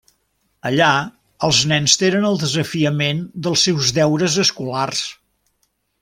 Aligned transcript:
Allà, 0.69 0.87
els 1.47 1.59
nens 1.73 1.95
tenen 2.03 2.25
el 2.31 2.39
desafiament 2.45 3.19
dels 3.47 3.65
seus 3.69 3.91
deures 4.01 4.39
escolars. 4.45 5.03